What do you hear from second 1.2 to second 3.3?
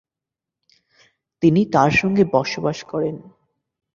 তিনি তার সঙ্গে বসবাস করেন।